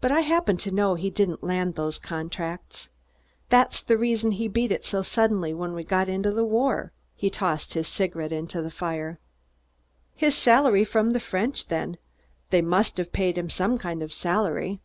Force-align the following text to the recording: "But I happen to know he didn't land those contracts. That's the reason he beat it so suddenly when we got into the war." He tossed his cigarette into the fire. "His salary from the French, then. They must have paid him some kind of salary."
"But 0.00 0.10
I 0.10 0.20
happen 0.20 0.56
to 0.56 0.70
know 0.70 0.94
he 0.94 1.10
didn't 1.10 1.42
land 1.42 1.74
those 1.74 1.98
contracts. 1.98 2.88
That's 3.50 3.82
the 3.82 3.98
reason 3.98 4.30
he 4.30 4.48
beat 4.48 4.72
it 4.72 4.86
so 4.86 5.02
suddenly 5.02 5.52
when 5.52 5.74
we 5.74 5.84
got 5.84 6.08
into 6.08 6.30
the 6.30 6.46
war." 6.46 6.92
He 7.14 7.28
tossed 7.28 7.74
his 7.74 7.86
cigarette 7.86 8.32
into 8.32 8.62
the 8.62 8.70
fire. 8.70 9.18
"His 10.14 10.34
salary 10.34 10.82
from 10.82 11.10
the 11.10 11.20
French, 11.20 11.66
then. 11.66 11.98
They 12.48 12.62
must 12.62 12.96
have 12.96 13.12
paid 13.12 13.36
him 13.36 13.50
some 13.50 13.76
kind 13.76 14.02
of 14.02 14.14
salary." 14.14 14.80